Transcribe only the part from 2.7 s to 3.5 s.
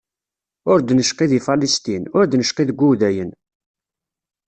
Wudayen.